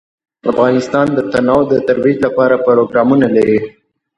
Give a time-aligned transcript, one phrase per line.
[0.51, 3.59] افغانستان د تنوع د ترویج لپاره پروګرامونه لري.